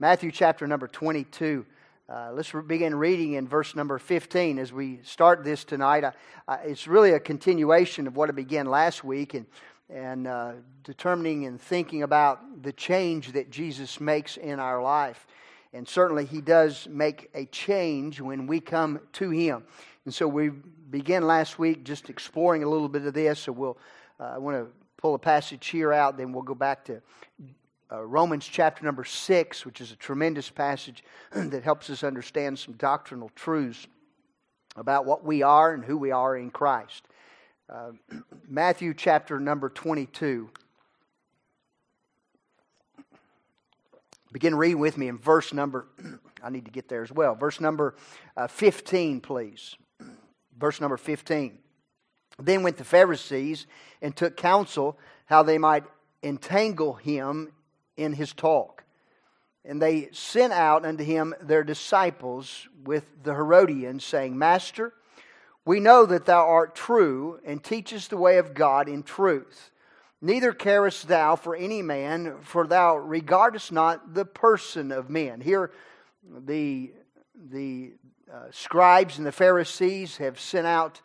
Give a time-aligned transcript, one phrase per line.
[0.00, 1.64] Matthew chapter number 22.
[2.08, 6.02] Uh, let's begin reading in verse number 15 as we start this tonight.
[6.02, 9.46] Uh, it's really a continuation of what I began last week and,
[9.88, 15.28] and uh, determining and thinking about the change that Jesus makes in our life.
[15.72, 19.62] And certainly, He does make a change when we come to Him.
[20.06, 20.48] And so, we
[20.90, 23.38] began last week just exploring a little bit of this.
[23.38, 23.78] So, we'll,
[24.18, 24.66] uh, I want to
[24.96, 27.00] pull a passage here out, then we'll go back to
[27.94, 32.74] uh, Romans chapter number six, which is a tremendous passage that helps us understand some
[32.74, 33.86] doctrinal truths
[34.76, 37.06] about what we are and who we are in Christ.
[37.68, 37.92] Uh,
[38.48, 40.50] Matthew chapter number 22.
[44.32, 45.86] Begin reading with me in verse number,
[46.42, 47.34] I need to get there as well.
[47.34, 47.94] Verse number
[48.36, 49.76] uh, 15, please.
[50.58, 51.58] Verse number 15.
[52.40, 53.66] Then went the Pharisees
[54.02, 55.84] and took counsel how they might
[56.24, 57.52] entangle him
[57.96, 58.84] in his talk.
[59.64, 64.92] And they sent out unto him their disciples with the Herodians, saying, Master,
[65.64, 69.70] we know that thou art true and teachest the way of God in truth.
[70.20, 75.40] Neither carest thou for any man, for thou regardest not the person of men.
[75.40, 75.70] Here,
[76.46, 76.92] the,
[77.50, 77.92] the
[78.32, 81.00] uh, scribes and the Pharisees have sent out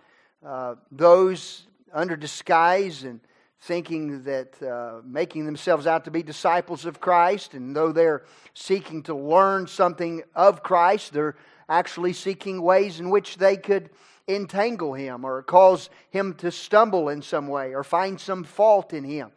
[0.45, 3.19] uh, those under disguise and
[3.61, 9.03] thinking that uh, making themselves out to be disciples of Christ, and though they're seeking
[9.03, 11.35] to learn something of Christ, they're
[11.67, 13.89] actually seeking ways in which they could
[14.27, 19.03] entangle him or cause him to stumble in some way or find some fault in
[19.03, 19.31] him.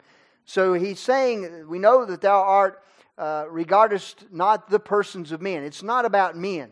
[0.45, 2.83] So he's saying, We know that thou art,
[3.17, 5.63] uh, regardest not the persons of men.
[5.63, 6.71] It's not about men.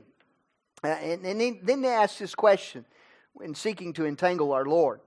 [0.84, 2.86] Uh, and, and then they ask this question
[3.42, 5.02] in seeking to entangle our Lord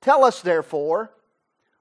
[0.00, 1.12] Tell us, therefore,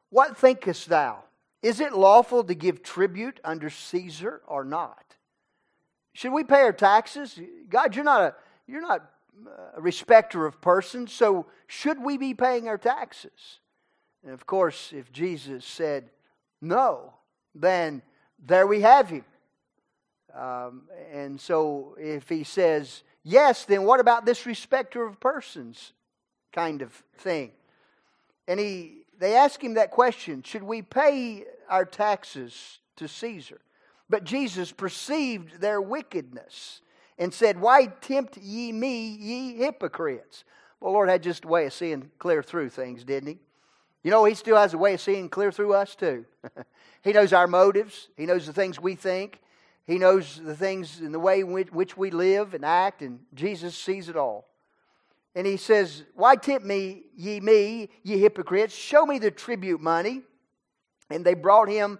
[0.09, 1.23] what thinkest thou?
[1.61, 5.16] Is it lawful to give tribute under Caesar or not?
[6.13, 7.39] Should we pay our taxes?
[7.69, 8.35] God, you're not a
[8.67, 9.09] you're not
[9.75, 13.59] a respecter of persons, so should we be paying our taxes?
[14.23, 16.09] And of course, if Jesus said
[16.61, 17.13] no,
[17.55, 18.01] then
[18.45, 19.25] there we have him.
[20.35, 25.94] Um, and so if he says yes, then what about this respecter of persons
[26.51, 27.51] kind of thing?
[28.47, 33.62] And he they ask him that question Should we pay our taxes to Caesar?
[34.09, 36.81] But Jesus perceived their wickedness
[37.19, 40.46] and said, Why tempt ye me, ye hypocrites?
[40.79, 43.38] Well, Lord had just a way of seeing clear through things, didn't he?
[44.02, 46.25] You know, he still has a way of seeing clear through us, too.
[47.03, 49.41] he knows our motives, he knows the things we think,
[49.85, 53.75] he knows the things and the way in which we live and act, and Jesus
[53.75, 54.48] sees it all.
[55.39, 58.75] And he says, Why tempt me, ye me, ye hypocrites?
[58.75, 60.23] Show me the tribute money.
[61.09, 61.97] And they brought him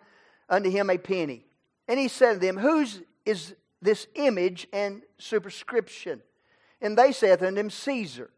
[0.50, 1.46] unto him a penny.
[1.88, 6.22] And he said to them, Whose is this image and superscription?
[6.82, 8.30] And they saith unto him, Caesar.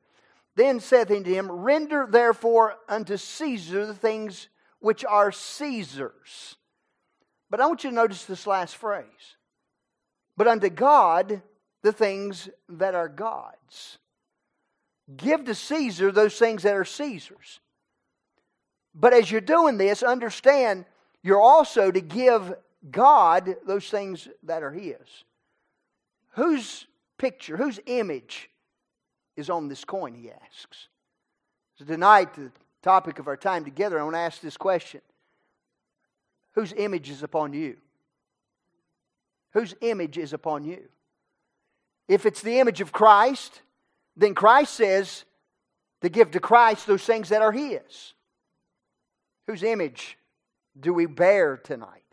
[0.56, 4.50] Then saith he unto him, Render therefore unto Caesar the things
[4.82, 6.58] which are Caesar's.
[7.50, 9.36] But I want you to notice this last phrase.
[10.38, 11.42] But unto God
[11.82, 13.98] the things that are God's.
[15.18, 17.60] Give to Caesar those things that are Caesar's.
[18.94, 20.86] But as you're doing this, understand
[21.24, 22.54] you're also to give
[22.90, 24.98] God those things that are His.
[26.32, 28.50] Whose picture, whose image
[29.36, 30.88] is on this coin, he asks.
[31.78, 32.52] So tonight, the
[32.82, 35.02] topic of our time together, I want to ask this question
[36.54, 37.78] Whose image is upon you?
[39.52, 40.82] Whose image is upon you?
[42.08, 43.62] If it's the image of Christ,
[44.16, 45.26] then Christ says
[46.02, 48.14] to give to Christ those things that are His.
[49.48, 50.18] Whose image
[50.80, 52.04] do we bear tonight?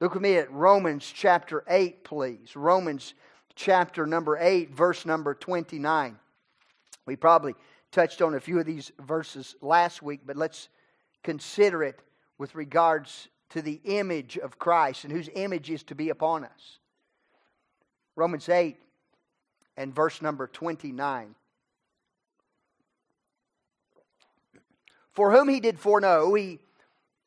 [0.00, 2.54] Look with me at Romans chapter 8, please.
[2.54, 3.14] Romans
[3.54, 6.18] chapter number 8, verse number 29.
[7.06, 7.54] We probably
[7.92, 10.68] touched on a few of these verses last week, but let's
[11.22, 12.00] consider it
[12.38, 16.78] with regards to the image of Christ and whose image is to be upon us.
[18.16, 18.76] Romans 8,
[19.76, 21.34] and verse number 29.
[25.12, 26.58] For whom he did foreknow, he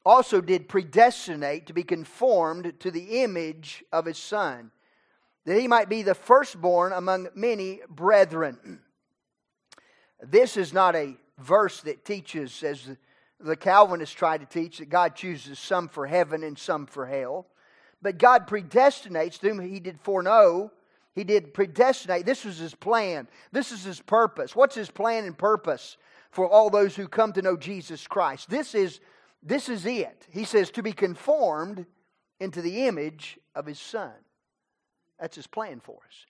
[0.06, 4.72] also did predestinate to be conformed to the image of his Son,
[5.46, 8.80] that he might be the firstborn among many brethren.
[10.22, 12.90] This is not a verse that teaches, as
[13.40, 17.48] the Calvinists try to teach, that God chooses some for heaven and some for hell.
[18.02, 20.72] But God predestinates, whom he did foreknow,
[21.16, 22.26] he did predestinate.
[22.26, 23.28] This was his plan.
[23.52, 24.56] This is his purpose.
[24.56, 25.98] What's his plan and purpose
[26.32, 28.50] for all those who come to know Jesus Christ?
[28.50, 29.00] This is,
[29.44, 30.28] this is it.
[30.32, 31.86] He says, to be conformed
[32.40, 34.14] into the image of his son.
[35.20, 36.26] That's His plan for us.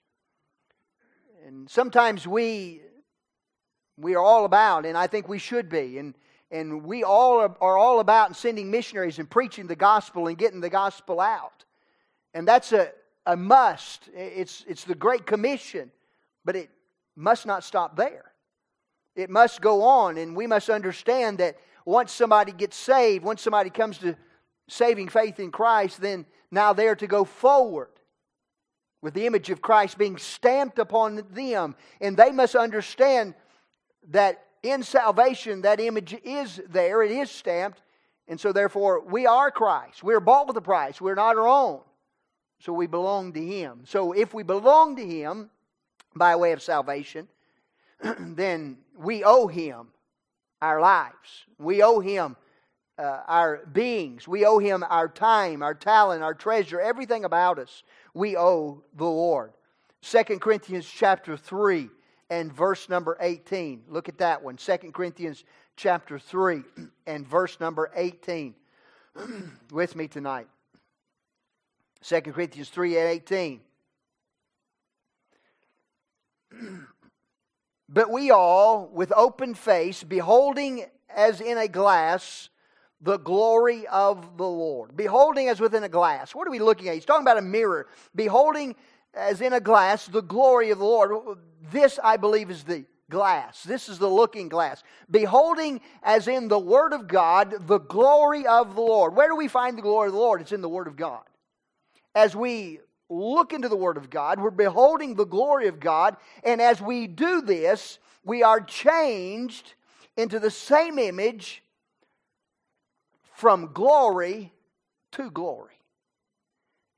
[1.46, 2.82] And sometimes we
[3.96, 6.14] we are all about, and I think we should be, and
[6.50, 10.60] and we all are, are all about sending missionaries and preaching the gospel and getting
[10.60, 11.64] the gospel out.
[12.34, 12.90] And that's a,
[13.30, 14.08] a must.
[14.12, 15.92] It's, it's the Great Commission,
[16.44, 16.68] but it
[17.14, 18.32] must not stop there.
[19.14, 23.70] It must go on, and we must understand that once somebody gets saved, once somebody
[23.70, 24.16] comes to
[24.68, 27.90] saving faith in Christ, then now they're to go forward
[29.00, 31.76] with the image of Christ being stamped upon them.
[32.00, 33.34] And they must understand
[34.08, 37.80] that in salvation, that image is there, it is stamped,
[38.26, 40.02] and so therefore we are Christ.
[40.02, 41.80] We're bought with a price, we're not our own.
[42.60, 43.80] So we belong to Him.
[43.84, 45.50] So if we belong to Him
[46.14, 47.26] by way of salvation,
[48.18, 49.88] then we owe Him
[50.60, 51.44] our lives.
[51.58, 52.36] We owe Him
[52.98, 54.28] uh, our beings.
[54.28, 57.82] We owe Him our time, our talent, our treasure, everything about us.
[58.12, 59.52] We owe the Lord.
[60.02, 61.88] 2 Corinthians chapter 3
[62.28, 63.84] and verse number 18.
[63.88, 64.56] Look at that one.
[64.56, 65.44] 2 Corinthians
[65.76, 66.62] chapter 3
[67.06, 68.54] and verse number 18.
[69.70, 70.46] With me tonight.
[72.02, 73.60] 2 Corinthians 3 and 18.
[77.88, 82.48] but we all, with open face, beholding as in a glass
[83.00, 84.96] the glory of the Lord.
[84.96, 86.34] Beholding as within a glass.
[86.34, 86.94] What are we looking at?
[86.94, 87.86] He's talking about a mirror.
[88.14, 88.76] Beholding
[89.14, 91.38] as in a glass the glory of the Lord.
[91.70, 93.62] This, I believe, is the glass.
[93.62, 94.82] This is the looking glass.
[95.10, 99.16] Beholding as in the Word of God the glory of the Lord.
[99.16, 100.40] Where do we find the glory of the Lord?
[100.40, 101.22] It's in the Word of God.
[102.14, 106.16] As we look into the Word of God, we're beholding the glory of God.
[106.44, 109.74] And as we do this, we are changed
[110.16, 111.62] into the same image
[113.34, 114.52] from glory
[115.12, 115.74] to glory.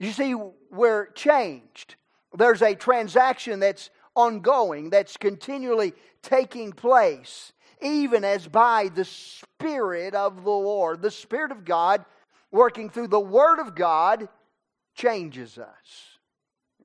[0.01, 0.35] You see,
[0.71, 1.95] we're changed.
[2.37, 10.45] There's a transaction that's ongoing, that's continually taking place, even as by the Spirit of
[10.45, 11.03] the Lord.
[11.03, 12.05] The Spirit of God,
[12.51, 14.29] working through the Word of God,
[14.95, 16.19] changes us.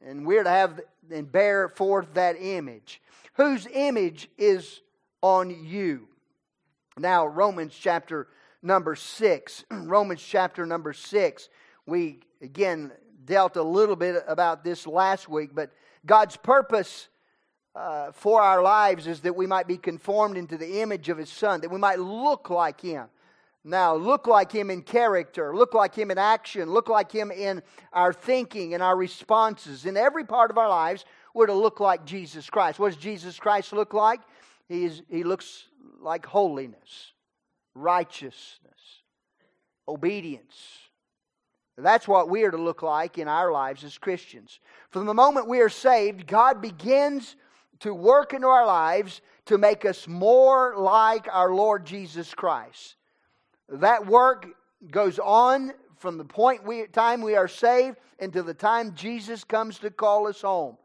[0.01, 0.80] And we're to have
[1.12, 3.01] and bear forth that image.
[3.33, 4.81] Whose image is
[5.21, 6.07] on you?
[6.98, 8.27] Now, Romans chapter
[8.62, 9.65] number 6.
[9.71, 11.50] Romans chapter number 6.
[11.86, 12.92] We, again,
[13.25, 15.71] dealt a little bit about this last week, but
[16.06, 17.10] God's purpose
[17.75, 21.30] uh, for our lives is that we might be conformed into the image of His
[21.30, 23.07] Son, that we might look like Him.
[23.67, 27.61] Now, look like Him in character, look like Him in action, look like Him in
[27.91, 29.85] our thinking and our responses.
[29.85, 31.03] In every part of our lives,
[31.33, 32.79] we're to look like Jesus Christ.
[32.79, 34.21] What does Jesus Christ look like?
[34.69, 35.65] He, is, he looks
[35.99, 37.13] like holiness,
[37.75, 39.01] righteousness,
[39.87, 40.55] obedience,
[41.77, 44.59] that's what we are to look like in our lives as Christians.
[44.89, 47.35] From the moment we are saved, God begins
[47.81, 52.95] to work into our lives to make us more like our Lord Jesus Christ.
[53.69, 54.47] That work
[54.89, 59.79] goes on from the point we time we are saved until the time Jesus comes
[59.79, 60.77] to call us home.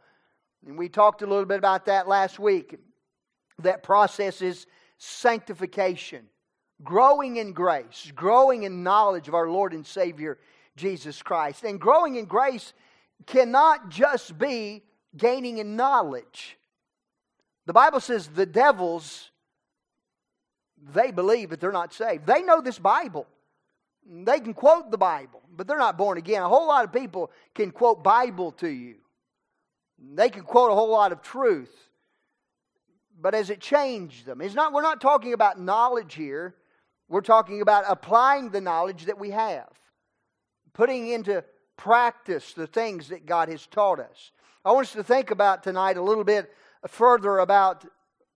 [0.66, 2.78] And we talked a little bit about that last week.
[3.58, 4.66] That process is
[4.98, 6.26] sanctification,
[6.82, 10.38] growing in grace, growing in knowledge of our Lord and Savior
[10.76, 11.64] Jesus Christ.
[11.64, 12.72] And growing in grace
[13.26, 14.82] cannot just be
[15.16, 16.56] gaining in knowledge.
[17.66, 19.30] The Bible says the devils,
[20.94, 22.26] they believe, but they're not saved.
[22.26, 23.26] They know this Bible.
[24.04, 26.42] They can quote the Bible, but they're not born again.
[26.42, 28.96] A whole lot of people can quote Bible to you.
[30.14, 31.72] They can quote a whole lot of truth.
[33.20, 34.40] But has it changed them?
[34.40, 36.56] It's not, we're not talking about knowledge here.
[37.08, 39.68] We're talking about applying the knowledge that we have
[40.72, 41.44] putting into
[41.76, 44.32] practice the things that God has taught us.
[44.64, 46.50] I want us to think about tonight a little bit
[46.86, 47.84] further about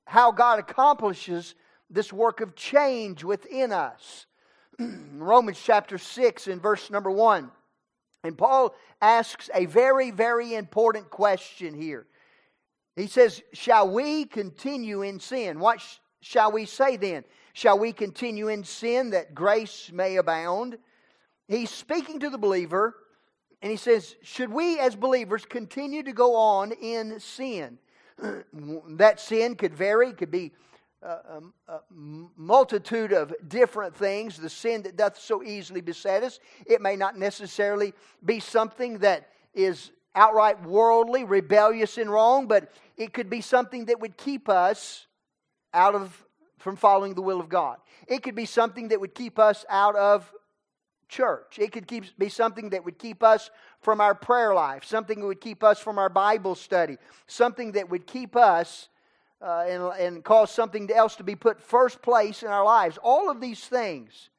[0.06, 1.54] how God accomplishes
[1.90, 4.26] this work of change within us.
[4.78, 7.50] Romans chapter 6 and verse number 1.
[8.24, 12.06] And Paul asks a very, very important question here.
[12.96, 15.60] He says, Shall we continue in sin?
[15.60, 17.24] What sh- shall we say then?
[17.52, 20.78] Shall we continue in sin that grace may abound?
[21.48, 22.96] he's speaking to the believer,
[23.62, 27.78] and he says, Should we as believers continue to go on in sin?
[28.90, 30.52] that sin could vary, could be
[31.06, 31.80] Uh, um, uh, a, a,
[32.36, 34.36] multitude of different things.
[34.38, 37.94] The sin that doth so easily beset us, it may not necessarily
[38.24, 44.00] be something that is outright worldly, rebellious, and wrong, but it could be something that
[44.00, 45.06] would keep us
[45.72, 46.24] out of
[46.58, 47.76] from following the will of God.
[48.08, 50.28] It could be something that would keep us out of
[51.08, 51.60] church.
[51.60, 55.26] It could keep, be something that would keep us from our prayer life, something that
[55.26, 56.96] would keep us from our Bible study,
[57.28, 58.88] something that would keep us
[59.40, 62.98] uh, and, and cause something else to be put first place in our lives.
[63.02, 64.30] All of these things.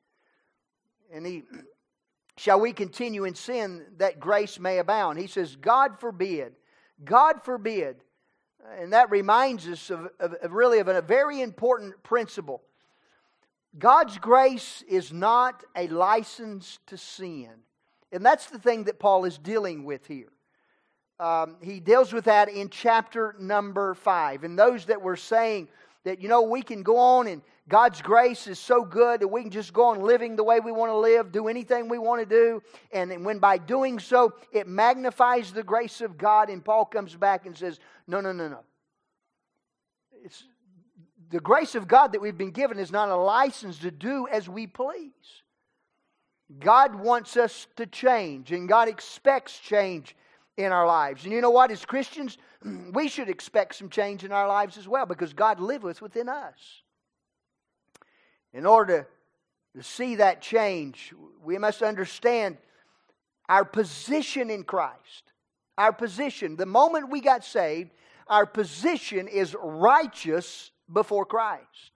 [1.13, 1.43] And he,
[2.37, 5.19] shall we continue in sin that grace may abound?
[5.19, 6.53] He says, God forbid.
[7.03, 7.97] God forbid.
[8.79, 12.63] And that reminds us of, of, of really of a very important principle.
[13.77, 17.51] God's grace is not a license to sin.
[18.11, 20.31] And that's the thing that Paul is dealing with here.
[21.19, 24.43] Um, he deals with that in chapter number five.
[24.43, 25.67] And those that were saying
[26.03, 29.41] that, you know, we can go on and God's grace is so good that we
[29.41, 32.21] can just go on living the way we want to live, do anything we want
[32.21, 32.61] to do.
[32.93, 36.49] And when by doing so, it magnifies the grace of God.
[36.49, 38.59] And Paul comes back and says, no, no, no, no.
[40.23, 40.43] It's,
[41.29, 44.47] the grace of God that we've been given is not a license to do as
[44.47, 45.11] we please.
[46.59, 50.15] God wants us to change, and God expects change
[50.57, 51.23] in our lives.
[51.23, 51.71] And you know what?
[51.71, 52.37] As Christians,
[52.93, 56.81] we should expect some change in our lives as well because God liveth within us.
[58.53, 59.07] In order
[59.75, 62.57] to see that change, we must understand
[63.47, 65.31] our position in Christ.
[65.77, 66.55] Our position.
[66.55, 67.91] The moment we got saved,
[68.27, 71.91] our position is righteous before Christ.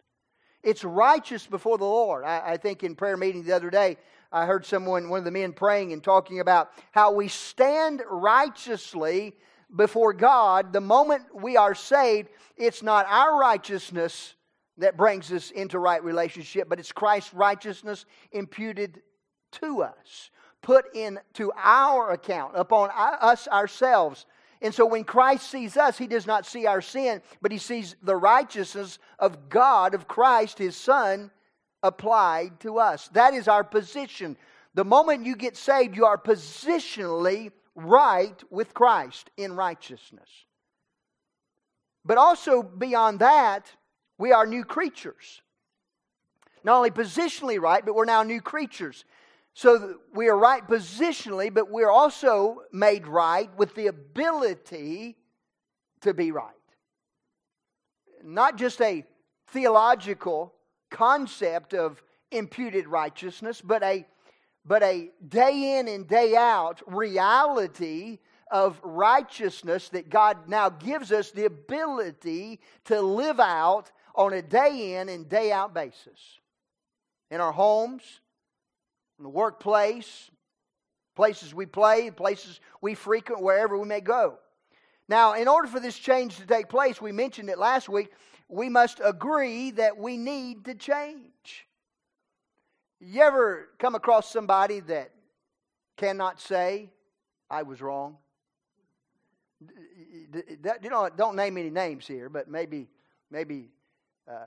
[0.63, 2.23] It's righteous before the Lord.
[2.23, 3.97] I, I, think in prayer meeting the other day,
[4.31, 9.35] I heard someone, one of the men praying and talking about how we stand righteously
[9.75, 12.29] before God the moment we are saved.
[12.57, 14.35] It's not our righteousness
[14.77, 19.01] that brings us into right relationship, but it's Christ's righteousness imputed
[19.53, 20.29] to us,
[20.61, 24.25] put into our account, upon us ourselves
[24.61, 27.95] and so when Christ sees us, he does not see our sin, but he sees
[28.03, 31.31] the righteousness of God, of Christ, his Son,
[31.83, 33.07] applied to us.
[33.09, 34.37] That is our position.
[34.73, 40.29] The moment you get saved, you are positionally right with Christ in righteousness.
[42.05, 43.71] But also beyond that,
[44.17, 45.41] we are new creatures.
[46.63, 49.03] Not only positionally right, but we're now new creatures.
[49.53, 55.17] So we are right positionally, but we're also made right with the ability
[56.01, 56.53] to be right.
[58.23, 59.03] Not just a
[59.49, 60.53] theological
[60.91, 64.05] concept of imputed righteousness, but a,
[64.65, 68.19] but a day in and day out reality
[68.51, 74.95] of righteousness that God now gives us the ability to live out on a day
[74.95, 76.39] in and day out basis.
[77.31, 78.03] In our homes,
[79.17, 80.29] in the workplace,
[81.15, 84.37] places we play, places we frequent, wherever we may go.
[85.07, 88.11] Now, in order for this change to take place, we mentioned it last week,
[88.51, 91.67] we must agree that we need to change.
[92.99, 95.11] You ever come across somebody that
[95.97, 96.91] cannot say,
[97.49, 98.17] I was wrong?
[99.59, 102.87] You know, don't name any names here, but maybe,
[103.31, 103.69] maybe,
[104.29, 104.45] uh,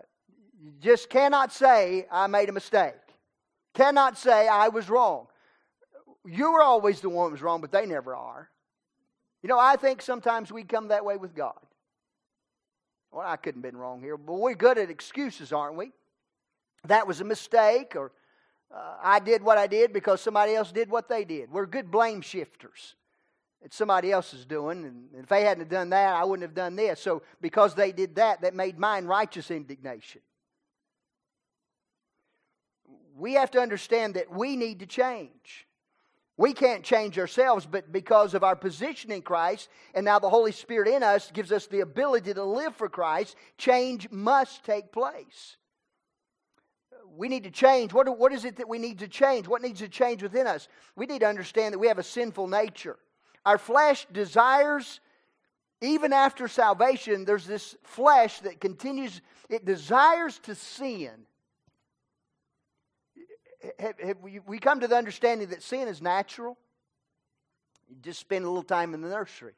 [0.62, 2.94] you just cannot say, I made a mistake
[3.74, 5.26] cannot say, I was wrong.
[6.24, 8.48] You were always the one that was wrong, but they never are.
[9.42, 11.58] You know, I think sometimes we come that way with God.
[13.14, 15.92] Well, I couldn't have been wrong here, but we're good at excuses, aren't we?
[16.86, 18.12] That was a mistake, or
[18.74, 21.50] uh, I did what I did because somebody else did what they did.
[21.50, 22.96] We're good blame shifters.
[23.62, 27.00] It's somebody else's doing, and if they hadn't done that, I wouldn't have done this.
[27.00, 30.20] So, because they did that, that made mine righteous indignation
[33.16, 35.66] we have to understand that we need to change.
[36.36, 40.50] We can't change ourselves, but because of our position in Christ, and now the Holy
[40.50, 45.56] Spirit in us gives us the ability to live for Christ, change must take place.
[47.16, 47.92] We need to change.
[47.92, 49.46] What, what is it that we need to change?
[49.46, 50.66] What needs to change within us?
[50.96, 52.98] We need to understand that we have a sinful nature.
[53.46, 54.98] Our flesh desires,
[55.80, 61.26] even after salvation, there's this flesh that continues, it desires to sin
[63.78, 66.56] have, have we, we come to the understanding that sin is natural?
[67.88, 69.54] You just spend a little time in the nursery.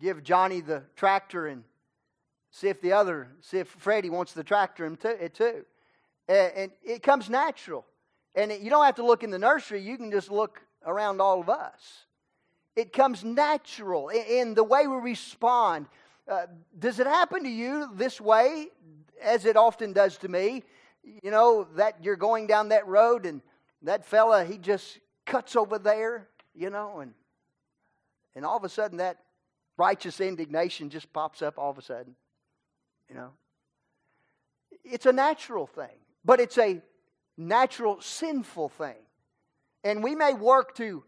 [0.00, 1.64] Give Johnny the tractor and
[2.50, 5.64] see if the other, see if Freddie wants the tractor too.
[6.28, 7.84] And it comes natural.
[8.34, 11.40] And you don't have to look in the nursery, you can just look around all
[11.40, 12.06] of us.
[12.76, 15.86] It comes natural in the way we respond.
[16.28, 16.46] Uh,
[16.78, 18.68] does it happen to you this way,
[19.20, 20.62] as it often does to me?
[21.22, 23.42] You know, that you're going down that road and
[23.82, 27.14] that fella, he just cuts over there, you know, and
[28.34, 29.18] and all of a sudden that
[29.76, 32.14] righteous indignation just pops up all of a sudden.
[33.08, 33.30] You know.
[34.84, 36.80] It's a natural thing, but it's a
[37.36, 38.96] natural sinful thing.
[39.84, 41.04] And we may work to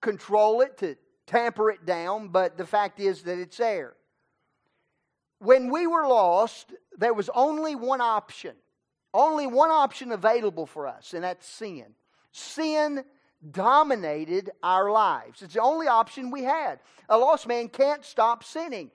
[0.00, 3.94] control it, to tamper it down, but the fact is that it's there.
[5.38, 8.56] When we were lost, there was only one option,
[9.18, 11.86] only one option available for us, and that's sin.
[12.30, 13.04] Sin
[13.50, 15.42] dominated our lives.
[15.42, 16.78] It's the only option we had.
[17.08, 18.90] A lost man can't stop sinning.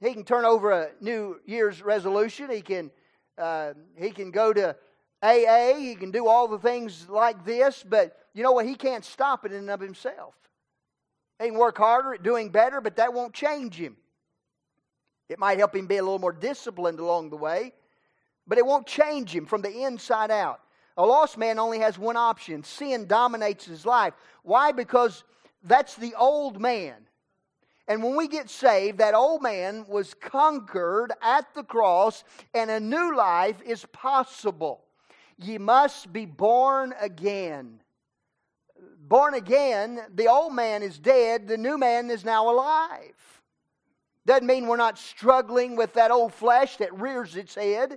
[0.00, 2.50] He can turn over a New Year's resolution.
[2.50, 2.90] He can,
[3.38, 4.76] uh, he can go to
[5.22, 5.78] AA.
[5.78, 8.66] He can do all the things like this, but you know what?
[8.66, 10.34] He can't stop it in and of himself.
[11.40, 13.96] He can work harder at doing better, but that won't change him.
[15.28, 17.72] It might help him be a little more disciplined along the way,
[18.52, 20.60] but it won't change him from the inside out.
[20.98, 24.12] A lost man only has one option sin dominates his life.
[24.42, 24.72] Why?
[24.72, 25.24] Because
[25.64, 26.96] that's the old man.
[27.88, 32.78] And when we get saved, that old man was conquered at the cross, and a
[32.78, 34.84] new life is possible.
[35.38, 37.80] Ye must be born again.
[39.08, 43.40] Born again, the old man is dead, the new man is now alive.
[44.26, 47.96] Doesn't mean we're not struggling with that old flesh that rears its head,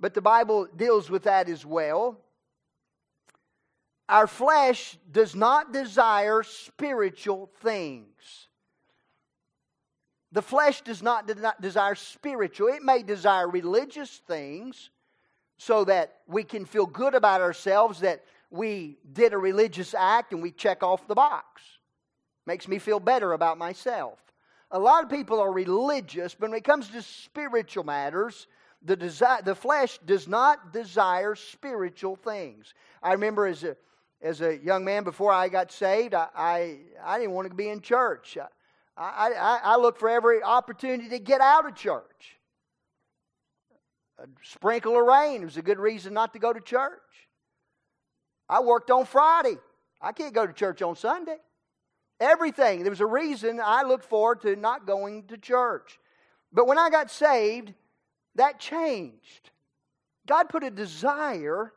[0.00, 2.18] but the Bible deals with that as well.
[4.08, 8.48] Our flesh does not desire spiritual things.
[10.32, 11.30] The flesh does not,
[11.60, 12.68] desire spiritual.
[12.68, 14.90] It may desire religious things
[15.58, 20.42] so that we can feel good about ourselves that we did a religious act and
[20.42, 21.62] we check off the box.
[22.46, 24.18] Makes me feel better about myself.
[24.70, 28.46] A lot of people are religious, but when it comes to spiritual matters,
[28.82, 32.74] the, desire, the flesh does not desire spiritual things.
[33.02, 33.76] I remember as a,
[34.22, 37.68] as a young man before I got saved, I, I, I didn't want to be
[37.68, 38.38] in church.
[38.96, 42.38] I, I, I looked for every opportunity to get out of church.
[44.18, 47.00] A sprinkle of rain was a good reason not to go to church.
[48.48, 49.56] I worked on Friday.
[50.00, 51.36] I can't go to church on Sunday.
[52.18, 52.82] Everything.
[52.82, 55.98] There was a reason I looked forward to not going to church.
[56.52, 57.72] But when I got saved,
[58.40, 59.50] that changed.
[60.26, 61.72] God put a desire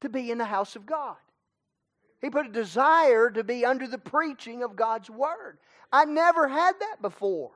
[0.00, 1.16] to be in the house of God.
[2.20, 5.58] He put a desire to be under the preaching of God's Word.
[5.92, 7.50] I never had that before.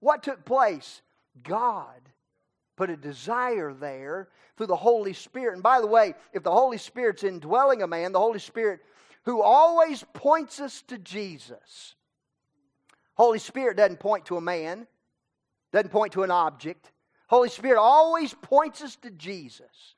[0.00, 1.02] What took place?
[1.42, 2.00] God
[2.76, 5.54] put a desire there through the Holy Spirit.
[5.54, 8.80] And by the way, if the Holy Spirit's indwelling a man, the Holy Spirit
[9.24, 11.94] who always points us to Jesus.
[13.14, 14.86] Holy Spirit doesn't point to a man,
[15.72, 16.90] doesn't point to an object.
[17.28, 19.94] Holy Spirit always points us to Jesus.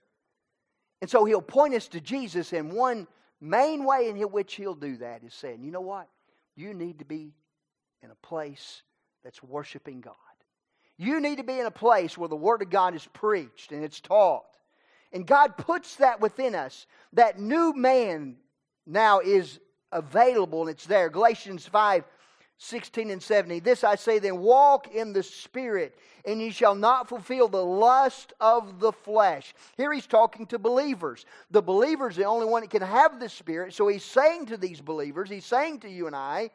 [1.01, 3.07] And so he'll point us to Jesus, and one
[3.41, 6.09] main way in which he'll do that is saying, you know what?
[6.57, 7.35] You need to be
[8.03, 8.83] in a place
[9.23, 10.15] that's worshiping God.
[10.97, 13.85] You need to be in a place where the Word of God is preached and
[13.85, 14.45] it's taught.
[15.13, 16.87] And God puts that within us.
[17.13, 18.37] That new man
[18.87, 19.59] now is
[19.93, 21.09] available and it's there.
[21.09, 22.05] Galatians 5
[22.59, 23.61] 16 and 70.
[23.61, 28.33] This I say then, walk in the Spirit, and ye shall not fulfill the lust
[28.41, 29.55] of the flesh.
[29.77, 31.27] Here he's talking to believers.
[31.51, 33.75] The believer is the only one that can have the Spirit.
[33.75, 36.51] So he's saying to these believers, he's saying to you and I,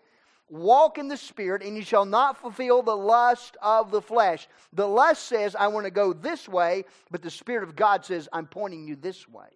[0.50, 4.48] walk in the Spirit, and you shall not fulfill the lust of the flesh.
[4.74, 8.28] The lust says, I want to go this way, but the Spirit of God says,
[8.34, 9.48] I'm pointing you this way.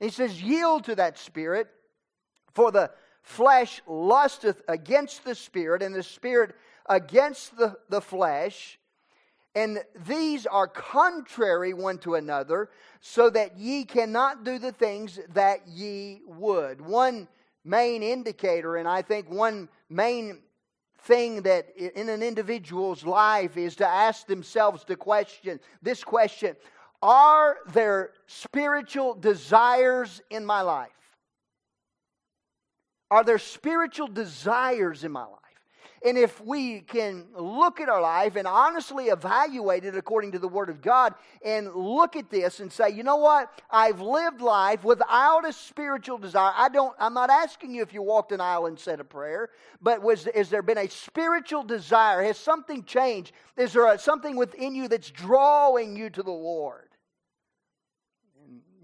[0.00, 1.68] And he says, yield to that Spirit,
[2.52, 2.90] for the
[3.28, 6.56] flesh lusteth against the Spirit, and the Spirit
[6.88, 8.78] against the, the flesh.
[9.54, 15.68] And these are contrary one to another, so that ye cannot do the things that
[15.68, 16.80] ye would.
[16.80, 17.28] One
[17.64, 20.38] main indicator, and I think one main
[21.02, 26.56] thing that in an individual's life is to ask themselves the question this question
[27.02, 30.88] Are there spiritual desires in my life?
[33.10, 35.38] Are there spiritual desires in my life?
[36.04, 40.46] And if we can look at our life and honestly evaluate it according to the
[40.46, 43.50] Word of God and look at this and say, you know what?
[43.68, 46.52] I've lived life without a spiritual desire.
[46.56, 49.50] I don't, I'm not asking you if you walked an aisle and said a prayer,
[49.82, 52.22] but was, has there been a spiritual desire?
[52.22, 53.32] Has something changed?
[53.56, 56.88] Is there a, something within you that's drawing you to the Lord?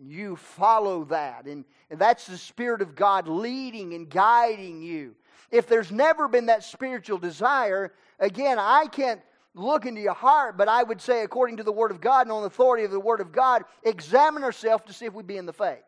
[0.06, 1.46] You follow that.
[1.46, 5.14] And, and that's the Spirit of God leading and guiding you
[5.54, 9.20] if there's never been that spiritual desire, again, I can't
[9.54, 12.32] look into your heart, but I would say, according to the Word of God and
[12.32, 15.36] on the authority of the Word of God, examine ourselves to see if we be
[15.36, 15.78] in the faith.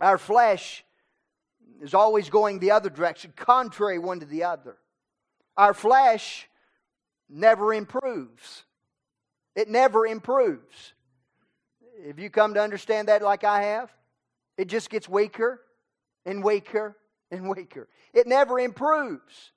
[0.00, 0.84] Our flesh
[1.80, 4.76] is always going the other direction, contrary one to the other.
[5.56, 6.48] Our flesh
[7.28, 8.64] never improves.
[9.54, 10.94] It never improves.
[12.04, 13.90] If you come to understand that like I have,
[14.56, 15.60] it just gets weaker
[16.24, 16.96] and weaker
[17.30, 17.88] and weaker.
[18.12, 19.52] It never improves.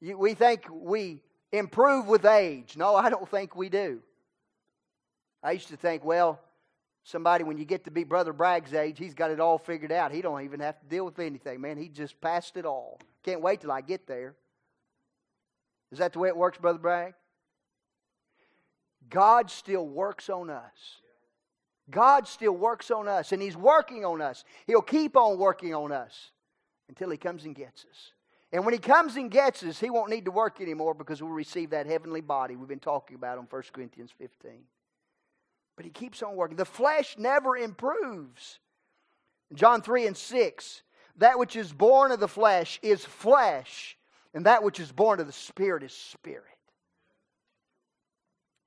[0.00, 2.76] You, we think we improve with age.
[2.76, 4.00] No, I don't think we do.
[5.42, 6.40] I used to think, well,
[7.04, 10.10] somebody when you get to be Brother Bragg's age, he's got it all figured out.
[10.10, 11.76] He don't even have to deal with anything, man.
[11.76, 12.98] He just passed it all.
[13.22, 14.34] Can't wait till I get there.
[15.92, 17.14] Is that the way it works, Brother Bragg?
[19.08, 21.02] God still works on us.
[21.90, 24.44] God still works on us, and He's working on us.
[24.66, 26.30] He'll keep on working on us
[26.88, 28.12] until He comes and gets us.
[28.52, 31.32] And when He comes and gets us, He won't need to work anymore because we'll
[31.32, 34.50] receive that heavenly body we've been talking about on 1 Corinthians 15.
[35.76, 36.56] But He keeps on working.
[36.56, 38.60] The flesh never improves.
[39.54, 40.82] John 3 and 6
[41.16, 43.96] that which is born of the flesh is flesh,
[44.32, 46.53] and that which is born of the Spirit is spirit.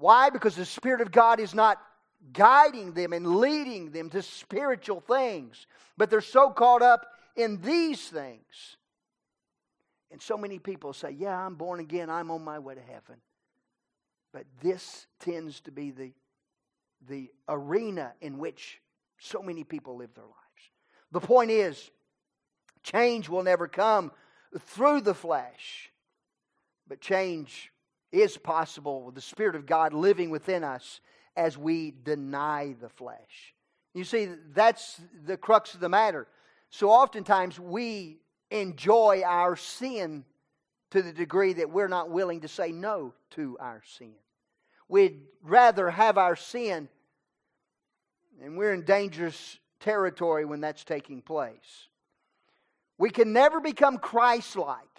[0.00, 0.30] Why?
[0.30, 1.78] Because the Spirit of God is not
[2.32, 5.66] guiding them and leading them to spiritual things,
[5.98, 8.76] but they're so caught up in these things.
[10.10, 13.16] And so many people say, Yeah, I'm born again, I'm on my way to heaven.
[14.32, 16.12] But this tends to be the,
[17.06, 18.80] the arena in which
[19.18, 20.34] so many people live their lives.
[21.12, 21.90] The point is,
[22.82, 24.12] change will never come
[24.58, 25.90] through the flesh,
[26.88, 27.69] but change
[28.12, 31.00] is possible with the Spirit of God living within us
[31.36, 33.54] as we deny the flesh.
[33.94, 36.26] You see, that's the crux of the matter.
[36.70, 38.18] So oftentimes we
[38.50, 40.24] enjoy our sin
[40.90, 44.14] to the degree that we're not willing to say no to our sin.
[44.88, 46.88] We'd rather have our sin,
[48.42, 51.86] and we're in dangerous territory when that's taking place.
[52.98, 54.89] We can never become Christ like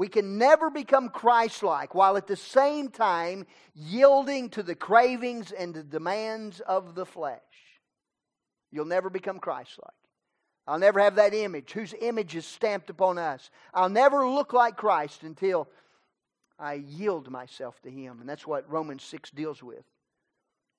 [0.00, 5.52] we can never become Christ like while at the same time yielding to the cravings
[5.52, 7.42] and the demands of the flesh.
[8.72, 9.92] You'll never become Christ like.
[10.66, 13.50] I'll never have that image, whose image is stamped upon us.
[13.74, 15.68] I'll never look like Christ until
[16.58, 18.20] I yield myself to Him.
[18.20, 19.84] And that's what Romans 6 deals with.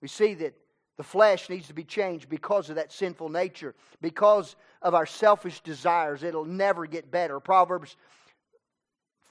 [0.01, 0.55] We see that
[0.97, 5.61] the flesh needs to be changed because of that sinful nature, because of our selfish
[5.61, 6.23] desires.
[6.23, 7.39] It'll never get better.
[7.39, 7.97] Proverbs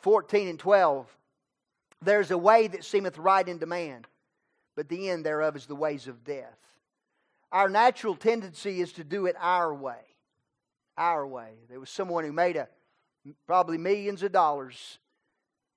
[0.02, 1.06] 14 and 12.
[2.02, 4.06] There's a way that seemeth right unto man,
[4.76, 6.58] but the end thereof is the ways of death.
[7.52, 10.00] Our natural tendency is to do it our way.
[10.96, 11.52] Our way.
[11.68, 12.68] There was someone who made a
[13.46, 14.98] probably millions of dollars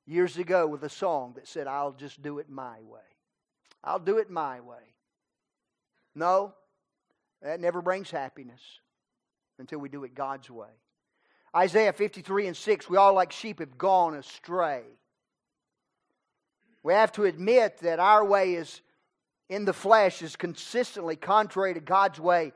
[0.06, 3.02] years ago with a song that said, I'll just do it my way.
[3.84, 4.94] I'll do it my way.
[6.16, 6.54] No,
[7.42, 8.62] that never brings happiness
[9.60, 10.70] until we do it God's way.
[11.56, 14.82] Isaiah 53 and 6, we all like sheep have gone astray.
[16.82, 18.82] We have to admit that our way is
[19.50, 22.54] in the flesh is consistently contrary to God's way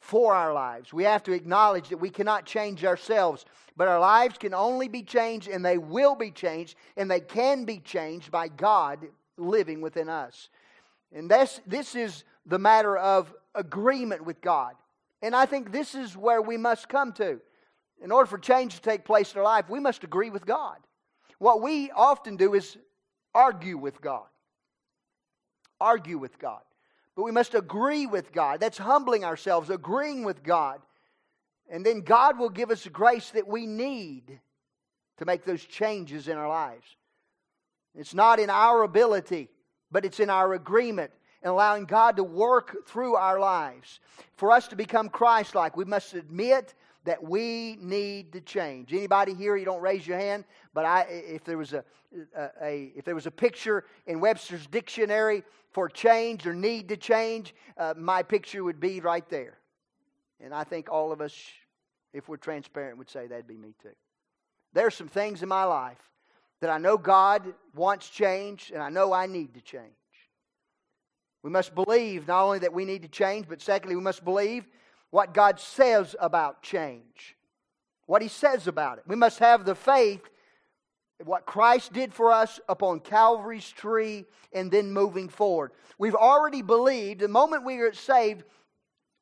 [0.00, 0.92] for our lives.
[0.92, 3.44] We have to acknowledge that we cannot change ourselves,
[3.76, 7.64] but our lives can only be changed and they will be changed and they can
[7.64, 10.48] be changed by God living within us.
[11.12, 14.74] And this, this is the matter of agreement with God.
[15.22, 17.40] And I think this is where we must come to
[18.02, 20.76] in order for change to take place in our life, we must agree with God.
[21.38, 22.76] What we often do is
[23.34, 24.26] argue with God.
[25.80, 26.60] Argue with God.
[27.16, 28.60] But we must agree with God.
[28.60, 30.80] That's humbling ourselves, agreeing with God.
[31.70, 34.40] And then God will give us the grace that we need
[35.18, 36.96] to make those changes in our lives.
[37.94, 39.48] It's not in our ability,
[39.90, 41.10] but it's in our agreement
[41.42, 44.00] and allowing God to work through our lives.
[44.36, 48.92] For us to become Christ like, we must admit that we need to change.
[48.92, 49.56] Anybody here?
[49.56, 51.84] You don't raise your hand, but I, if there was a,
[52.36, 56.96] a, a if there was a picture in Webster's dictionary for change or need to
[56.96, 59.58] change, uh, my picture would be right there.
[60.40, 61.34] And I think all of us,
[62.12, 63.90] if we're transparent, would say that'd be me too.
[64.72, 65.98] There's some things in my life
[66.60, 69.84] that I know God wants changed, and I know I need to change.
[71.42, 74.66] We must believe not only that we need to change, but secondly, we must believe
[75.10, 77.36] what God says about change,
[78.06, 79.04] what He says about it.
[79.06, 80.22] We must have the faith
[81.24, 85.72] what Christ did for us upon Calvary's tree and then moving forward.
[85.98, 88.44] We've already believed, the moment we are saved,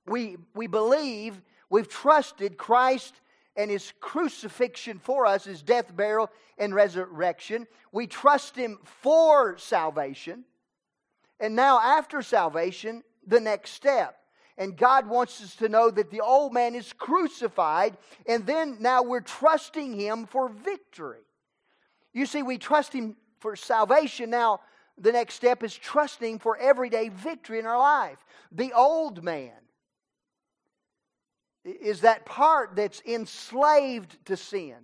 [0.06, 3.14] we, we believe, we've trusted Christ
[3.56, 7.66] and his crucifixion for us, his death, burial, and resurrection.
[7.90, 10.44] We trust him for salvation.
[11.40, 14.16] And now, after salvation, the next step.
[14.58, 19.02] And God wants us to know that the old man is crucified, and then now
[19.02, 21.22] we're trusting him for victory.
[22.12, 24.30] You see, we trust him for salvation.
[24.30, 24.60] Now,
[24.98, 28.18] the next step is trusting for everyday victory in our life.
[28.50, 29.52] The old man
[31.64, 34.74] is that part that's enslaved to sin.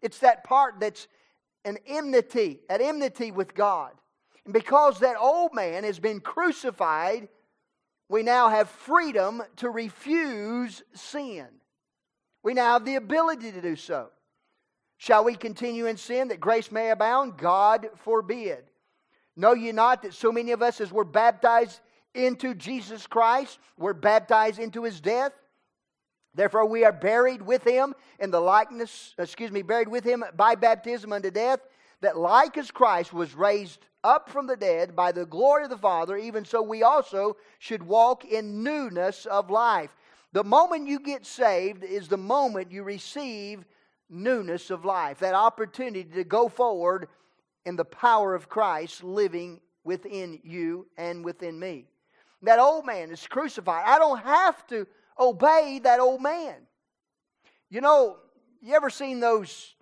[0.00, 1.08] It's that part that's
[1.64, 3.92] an enmity, at enmity with God.
[4.44, 7.28] And because that old man has been crucified,
[8.14, 11.48] we now have freedom to refuse sin.
[12.44, 14.10] We now have the ability to do so.
[14.98, 17.36] Shall we continue in sin that grace may abound?
[17.36, 18.62] God forbid.
[19.34, 21.80] Know ye not that so many of us, as we're baptized
[22.14, 25.32] into Jesus Christ, we're baptized into his death?
[26.36, 30.54] Therefore, we are buried with him in the likeness, excuse me, buried with him by
[30.54, 31.58] baptism unto death,
[32.04, 35.78] that like as Christ was raised up from the dead by the glory of the
[35.78, 39.96] Father, even so we also should walk in newness of life.
[40.32, 43.64] The moment you get saved is the moment you receive
[44.10, 47.08] newness of life, that opportunity to go forward
[47.64, 51.86] in the power of Christ living within you and within me.
[52.42, 53.84] That old man is crucified.
[53.86, 54.86] I don't have to
[55.18, 56.56] obey that old man.
[57.70, 58.18] You know,
[58.60, 59.74] you ever seen those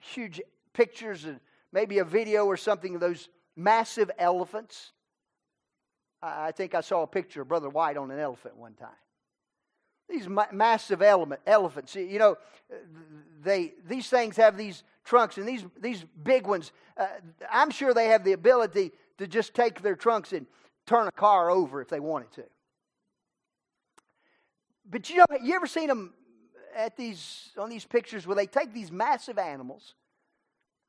[0.00, 0.40] huge
[0.76, 1.40] pictures and
[1.72, 4.92] maybe a video or something of those massive elephants?
[6.22, 8.88] I think I saw a picture of Brother White on an elephant one time.
[10.08, 12.36] These ma- massive element, elephants, you know,
[13.42, 16.72] they these things have these trunks, and these these big ones.
[16.96, 17.06] Uh,
[17.50, 20.46] I'm sure they have the ability to just take their trunks and
[20.86, 22.44] turn a car over if they wanted to.
[24.88, 26.14] But you know, you ever seen them
[26.76, 29.94] at these on these pictures where they take these massive animals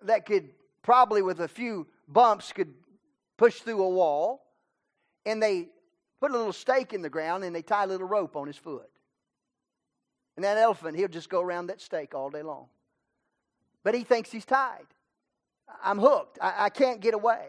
[0.04, 0.50] that could
[0.82, 2.74] probably with a few bumps could
[3.38, 4.46] push through a wall,
[5.26, 5.68] and they
[6.20, 8.58] put a little stake in the ground and they tie a little rope on his
[8.58, 8.90] foot.
[10.36, 12.68] And that elephant, he'll just go around that stake all day long.
[13.84, 14.86] But he thinks he's tied.
[15.84, 16.38] I'm hooked.
[16.42, 17.48] I, I can't get away.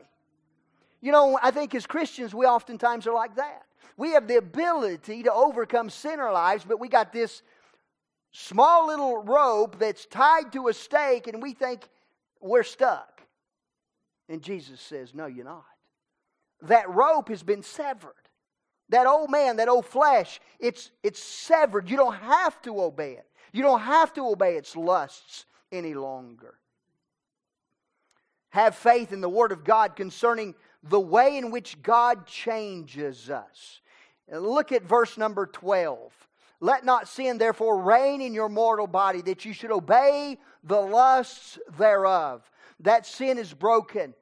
[1.01, 3.63] You know, I think as Christians, we oftentimes are like that.
[3.97, 7.43] We have the ability to overcome sin in our lives, but we got this
[8.33, 11.89] small little rope that's tied to a stake, and we think
[12.41, 13.23] we're stuck.
[14.29, 15.65] And Jesus says, No, you're not.
[16.63, 18.13] That rope has been severed.
[18.91, 21.91] That old man, that old flesh, it's, it's severed.
[21.91, 23.27] You don't have to obey it.
[23.53, 26.55] You don't have to obey its lusts any longer.
[28.51, 33.81] Have faith in the Word of God concerning the way in which God changes us.
[34.31, 36.13] Look at verse number 12.
[36.61, 41.59] Let not sin therefore reign in your mortal body, that you should obey the lusts
[41.79, 42.43] thereof.
[42.81, 44.15] That sin is broken.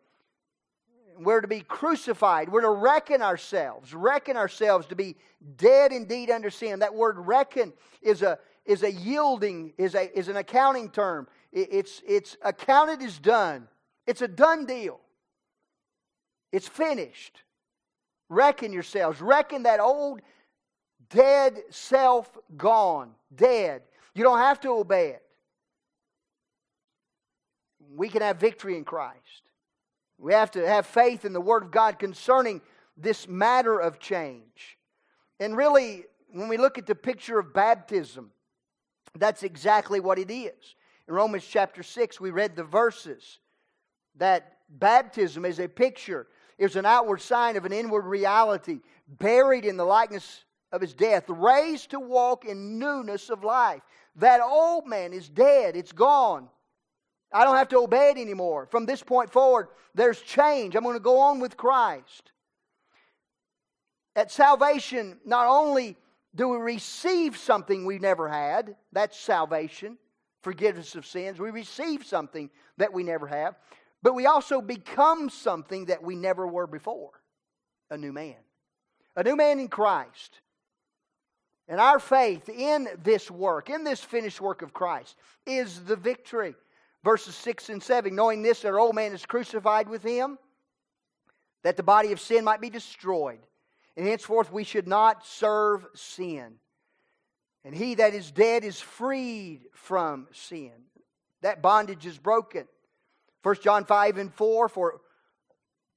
[1.19, 2.51] We're to be crucified.
[2.51, 5.17] We're to reckon ourselves, reckon ourselves to be
[5.57, 6.81] dead indeed under sin.
[6.81, 7.73] That word reckon
[8.03, 11.27] is a, is a yielding, is, a, is an accounting term.
[11.53, 13.69] It's, it's accounted as done.
[14.07, 15.01] It's a done deal.
[16.53, 17.43] It's finished.
[18.29, 19.21] Reckon yourselves.
[19.21, 20.21] Reckon that old
[21.11, 23.11] dead self gone.
[23.35, 23.83] Dead.
[24.15, 25.23] You don't have to obey it.
[27.95, 29.43] We can have victory in Christ.
[30.19, 32.61] We have to have faith in the Word of God concerning
[32.97, 34.79] this matter of change.
[35.39, 38.31] And really, when we look at the picture of baptism,
[39.15, 40.75] that's exactly what it is.
[41.09, 43.39] In Romans chapter 6, we read the verses
[44.17, 46.27] that baptism is a picture
[46.59, 51.25] is an outward sign of an inward reality, buried in the likeness of his death,
[51.29, 53.83] raised to walk in newness of life.
[54.17, 56.49] That old man is dead, it's gone.
[57.33, 58.67] I don't have to obey it anymore.
[58.67, 60.75] From this point forward, there's change.
[60.75, 62.33] I'm going to go on with Christ.
[64.15, 65.97] At salvation, not only
[66.35, 69.99] do we receive something we never had, that's salvation,
[70.43, 71.39] forgiveness of sins.
[71.39, 73.57] We receive something that we never have.
[74.03, 77.11] But we also become something that we never were before
[77.91, 78.37] a new man.
[79.17, 80.41] A new man in Christ.
[81.69, 86.55] And our faith in this work, in this finished work of Christ, is the victory.
[87.03, 90.39] Verses 6 and 7 knowing this, our old man is crucified with him,
[91.63, 93.41] that the body of sin might be destroyed.
[93.97, 96.57] And henceforth we should not serve sin.
[97.65, 100.73] And he that is dead is freed from sin.
[101.43, 102.69] That bondage is broken.
[103.43, 105.01] 1 John 5 and 4 For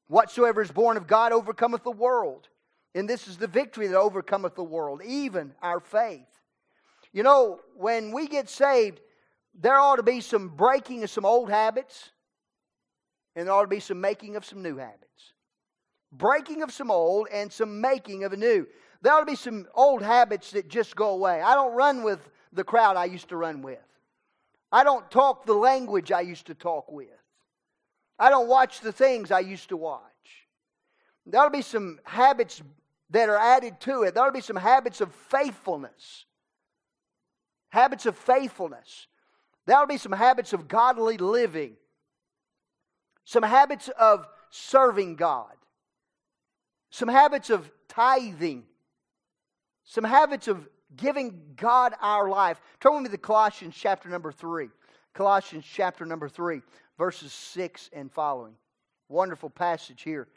[0.08, 2.48] whatsoever is born of God overcometh the world.
[2.96, 6.26] And this is the victory that overcometh the world, even our faith.
[7.14, 9.00] You know, when we get saved,
[9.54, 12.12] there ought to be some breaking of some old habits,
[13.36, 15.34] and there ought to be some making of some new habits.
[16.12, 18.68] Breaking of some old and some making of a new.
[19.02, 21.42] There ought to be some old habits that just go away.
[21.42, 22.20] I don't run with
[22.52, 23.80] the crowd I used to run with.
[24.72, 27.08] I don't talk the language I used to talk with.
[28.18, 30.04] I don't watch the things I used to watch.
[31.26, 32.62] There ought to be some habits
[33.12, 34.14] that are added to it.
[34.14, 36.26] There ought to be some habits of faithfulness.
[37.70, 39.08] Habits of faithfulness.
[39.66, 41.76] There ought to be some habits of godly living.
[43.26, 45.54] Some habits of serving God.
[46.90, 48.64] Some habits of tithing.
[49.84, 52.62] Some habits of giving God our life.
[52.80, 54.70] Turn with me to Colossians chapter number 3.
[55.14, 56.62] Colossians chapter number 3,
[56.98, 58.54] verses 6 and following.
[59.08, 60.28] Wonderful passage here.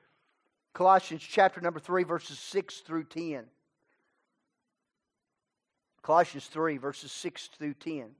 [0.73, 3.45] Colossians chapter number 3, verses 6 through 10.
[6.03, 8.11] Colossians 3, verses 6 through 10.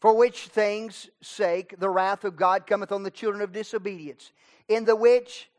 [0.00, 4.32] For which things' sake the wrath of God cometh on the children of disobedience,
[4.68, 5.50] in the which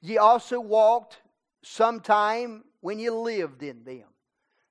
[0.00, 1.20] ye also walked
[1.62, 4.04] sometime when ye lived in them.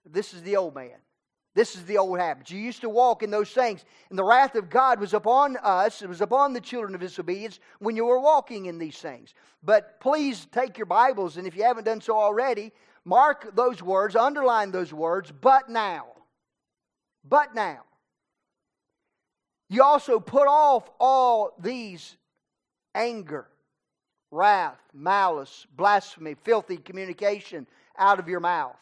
[0.05, 0.97] This is the old man.
[1.53, 2.49] This is the old habit.
[2.49, 6.01] You used to walk in those things, and the wrath of God was upon us,
[6.01, 9.33] it was upon the children of disobedience when you were walking in these things.
[9.61, 12.71] But please take your Bibles, and if you haven't done so already,
[13.03, 16.05] mark those words, underline those words, but now.
[17.27, 17.83] But now.
[19.67, 22.15] You also put off all these
[22.95, 23.47] anger,
[24.31, 28.77] wrath, malice, blasphemy, filthy communication out of your mouth.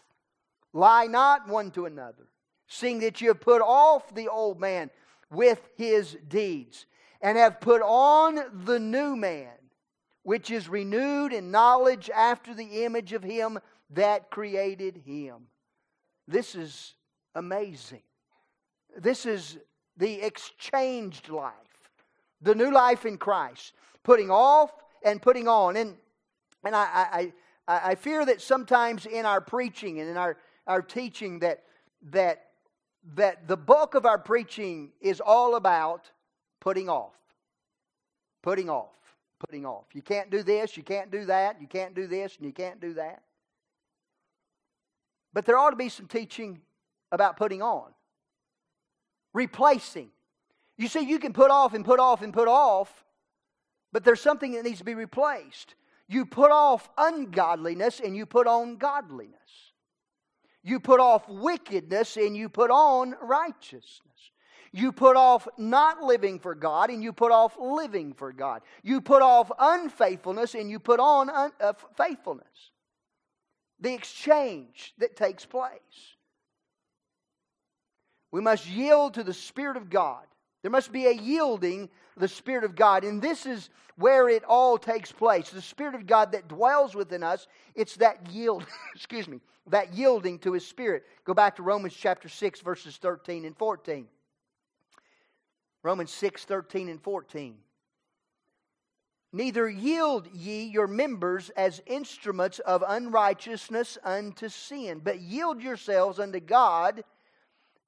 [0.71, 2.27] Lie not one to another
[2.69, 4.89] seeing that you have put off the old man
[5.29, 6.85] with his deeds,
[7.21, 9.51] and have put on the new man,
[10.23, 15.47] which is renewed in knowledge after the image of him that created him.
[16.27, 16.93] This is
[17.35, 18.01] amazing.
[18.97, 19.57] This is
[19.97, 21.53] the exchanged life,
[22.41, 24.71] the new life in Christ, putting off
[25.03, 25.75] and putting on.
[25.75, 25.95] And,
[26.63, 27.31] and I,
[27.67, 31.63] I, I fear that sometimes in our preaching and in our, our teaching that,
[32.11, 32.48] that
[33.15, 36.09] that the bulk of our preaching is all about
[36.59, 37.15] putting off.
[38.41, 38.95] Putting off.
[39.39, 39.85] Putting off.
[39.93, 42.79] You can't do this, you can't do that, you can't do this, and you can't
[42.79, 43.23] do that.
[45.33, 46.61] But there ought to be some teaching
[47.11, 47.91] about putting on.
[49.33, 50.09] Replacing.
[50.77, 53.05] You see, you can put off and put off and put off,
[53.91, 55.75] but there's something that needs to be replaced.
[56.07, 59.35] You put off ungodliness and you put on godliness.
[60.63, 64.03] You put off wickedness and you put on righteousness.
[64.71, 68.61] You put off not living for God and you put off living for God.
[68.83, 72.71] You put off unfaithfulness and you put on un- uh, faithfulness.
[73.79, 75.71] The exchange that takes place.
[78.31, 80.25] We must yield to the Spirit of God.
[80.61, 83.03] There must be a yielding the Spirit of God.
[83.03, 85.49] And this is where it all takes place.
[85.49, 90.39] The Spirit of God that dwells within us, it's that yield, excuse me, that yielding
[90.39, 91.05] to His Spirit.
[91.25, 94.07] Go back to Romans chapter 6, verses 13 and 14.
[95.81, 97.55] Romans 6, 13 and 14.
[99.31, 106.39] Neither yield ye your members as instruments of unrighteousness unto sin, but yield yourselves unto
[106.39, 107.03] God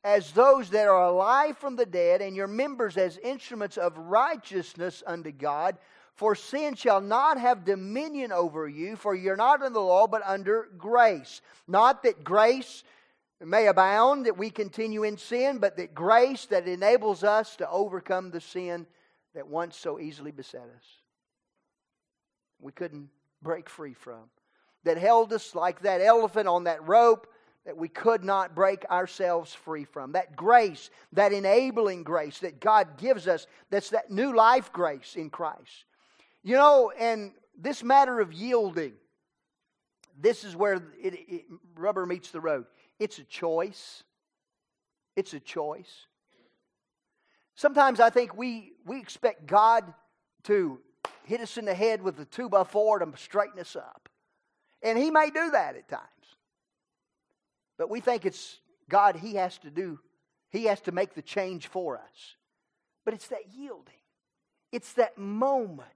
[0.03, 5.03] as those that are alive from the dead, and your members as instruments of righteousness
[5.05, 5.77] unto God.
[6.15, 10.21] For sin shall not have dominion over you, for you're not under the law, but
[10.25, 11.41] under grace.
[11.67, 12.83] Not that grace
[13.39, 18.29] may abound, that we continue in sin, but that grace that enables us to overcome
[18.29, 18.85] the sin
[19.33, 20.85] that once so easily beset us.
[22.59, 23.09] We couldn't
[23.41, 24.29] break free from.
[24.83, 27.30] That held us like that elephant on that rope
[27.65, 30.13] that we could not break ourselves free from.
[30.13, 35.29] That grace, that enabling grace that God gives us, that's that new life grace in
[35.29, 35.85] Christ.
[36.43, 38.93] You know, and this matter of yielding,
[40.19, 41.45] this is where it, it,
[41.75, 42.65] rubber meets the road.
[42.99, 44.03] It's a choice.
[45.15, 46.07] It's a choice.
[47.55, 49.93] Sometimes I think we, we expect God
[50.43, 50.79] to
[51.25, 54.09] hit us in the head with a two by four to straighten us up.
[54.81, 56.01] And He may do that at times.
[57.81, 58.59] But we think it's
[58.89, 59.97] God, He has to do,
[60.51, 62.35] He has to make the change for us.
[63.03, 63.95] But it's that yielding,
[64.71, 65.87] it's that moment,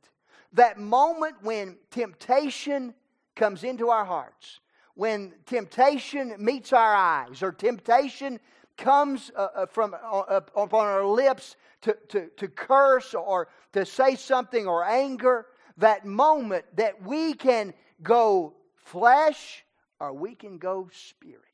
[0.54, 2.96] that moment when temptation
[3.36, 4.62] comes into our hearts,
[4.96, 8.40] when temptation meets our eyes, or temptation
[8.78, 14.16] comes uh, uh from uh, upon our lips to, to, to curse or to say
[14.16, 15.46] something or anger,
[15.78, 19.64] that moment that we can go flesh
[20.00, 21.45] or we can go spirit.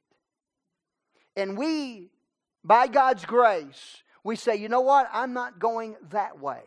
[1.35, 2.09] And we,
[2.63, 5.09] by God's grace, we say, you know what?
[5.11, 6.61] I'm not going that way.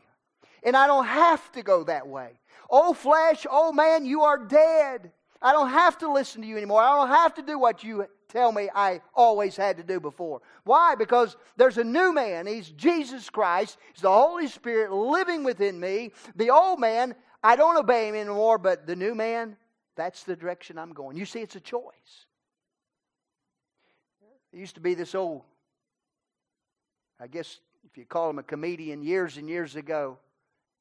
[0.62, 2.30] And I don't have to go that way.
[2.70, 5.12] Oh, flesh, oh, man, you are dead.
[5.42, 6.80] I don't have to listen to you anymore.
[6.80, 10.40] I don't have to do what you tell me I always had to do before.
[10.64, 10.94] Why?
[10.94, 12.46] Because there's a new man.
[12.46, 13.76] He's Jesus Christ.
[13.92, 16.12] He's the Holy Spirit living within me.
[16.34, 19.56] The old man, I don't obey him anymore, but the new man,
[19.96, 21.16] that's the direction I'm going.
[21.16, 22.26] You see, it's a choice.
[24.54, 25.42] Used to be this old,
[27.20, 27.58] I guess
[27.90, 30.18] if you call him a comedian, years and years ago,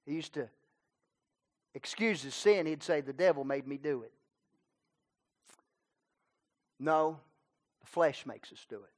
[0.05, 0.47] he used to
[1.74, 2.65] excuse his sin.
[2.65, 4.11] He'd say, The devil made me do it.
[6.80, 7.19] No,
[7.82, 8.91] the flesh makes us do it.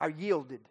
[0.00, 0.62] Our yielded,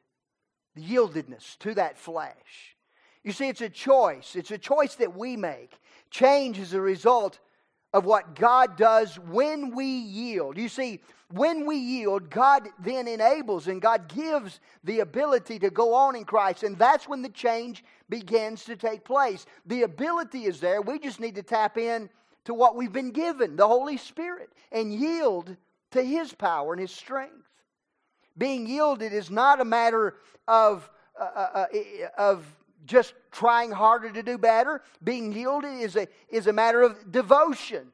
[0.75, 2.75] the yieldedness to that flesh.
[3.23, 4.35] You see, it's a choice.
[4.35, 5.79] It's a choice that we make.
[6.09, 7.39] Change is a result
[7.93, 10.57] of what God does when we yield.
[10.57, 15.93] You see, when we yield, God then enables and God gives the ability to go
[15.93, 16.63] on in Christ.
[16.63, 19.45] And that's when the change begins to take place.
[19.65, 20.81] The ability is there.
[20.81, 22.09] We just need to tap in
[22.45, 25.55] to what we've been given, the Holy Spirit, and yield
[25.91, 27.47] to His power and His strength.
[28.37, 30.15] Being yielded is not a matter
[30.47, 30.89] of,
[31.19, 32.45] uh, uh, uh of
[32.85, 34.81] just trying harder to do better.
[35.03, 37.91] Being yielded is a, is a matter of devotion.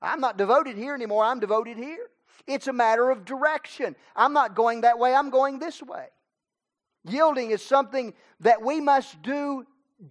[0.00, 2.08] I'm not devoted here anymore, I'm devoted here.
[2.46, 3.94] It's a matter of direction.
[4.16, 6.06] I'm not going that way, I'm going this way.
[7.04, 9.66] Yielding is something that we must do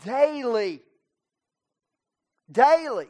[0.05, 0.81] daily.
[2.51, 3.07] Daily.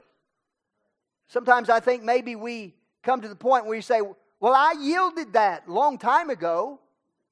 [1.28, 4.02] Sometimes I think maybe we come to the point where you say,
[4.40, 6.80] Well, I yielded that long time ago,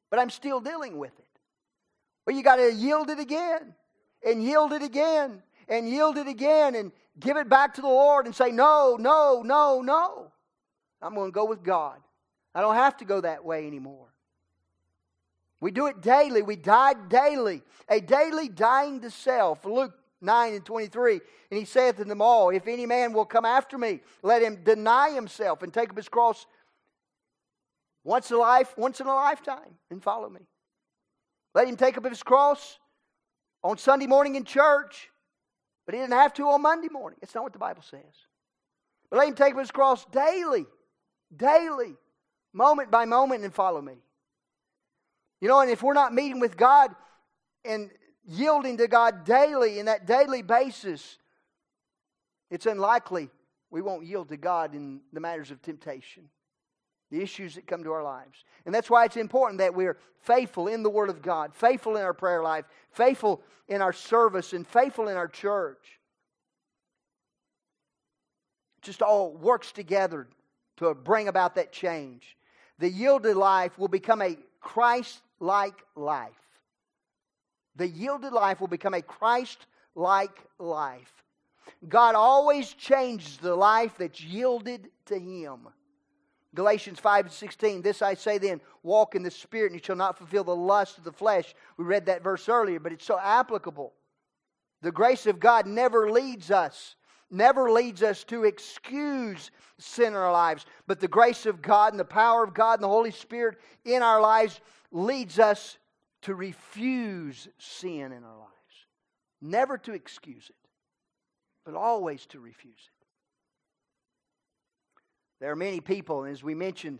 [0.09, 1.28] but I'm still dealing with it.
[2.29, 3.73] Well, you got to yield it again,
[4.23, 8.27] and yield it again, and yield it again, and give it back to the Lord
[8.27, 10.31] and say, No, no, no, no.
[11.01, 11.97] I'm going to go with God.
[12.53, 14.13] I don't have to go that way anymore.
[15.59, 16.43] We do it daily.
[16.43, 17.63] We die daily.
[17.89, 19.65] A daily dying to self.
[19.65, 21.13] Luke 9 and 23.
[21.49, 24.57] And he saith to them all, If any man will come after me, let him
[24.63, 26.45] deny himself and take up his cross
[28.03, 30.41] once a life, once in a lifetime, and follow me.
[31.53, 32.79] Let him take up his cross
[33.63, 35.09] on Sunday morning in church,
[35.85, 37.19] but he didn't have to on Monday morning.
[37.21, 38.01] It's not what the Bible says.
[39.09, 40.65] But let him take up his cross daily,
[41.35, 41.95] daily,
[42.53, 43.95] moment by moment, and follow me.
[45.41, 46.93] You know, and if we're not meeting with God
[47.65, 47.89] and
[48.25, 51.17] yielding to God daily in that daily basis,
[52.51, 53.29] it's unlikely
[53.71, 56.29] we won't yield to God in the matters of temptation,
[57.11, 58.43] the issues that come to our lives.
[58.65, 62.03] And that's why it's important that we're faithful in the Word of God, faithful in
[62.03, 65.99] our prayer life, faithful in our service, and faithful in our church.
[68.81, 70.27] Just all works together
[70.77, 72.37] to bring about that change.
[72.79, 76.31] The yielded life will become a Christ like life.
[77.75, 81.11] The yielded life will become a Christ like life.
[81.87, 85.67] God always changes the life that's yielded to Him.
[86.55, 89.95] Galatians 5 and 16, this I say then, walk in the Spirit, and you shall
[89.95, 91.53] not fulfill the lust of the flesh.
[91.77, 93.93] We read that verse earlier, but it's so applicable.
[94.81, 96.95] The grace of God never leads us,
[97.29, 101.99] never leads us to excuse sin in our lives, but the grace of God and
[101.99, 104.59] the power of God and the Holy Spirit in our lives
[104.91, 105.77] leads us
[106.23, 108.49] to refuse sin in our lives.
[109.41, 110.69] Never to excuse it,
[111.63, 112.98] but always to refuse it.
[115.39, 116.99] There are many people, as we mentioned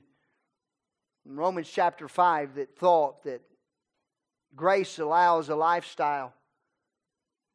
[1.26, 3.42] in Romans chapter 5, that thought that
[4.56, 6.34] grace allows a lifestyle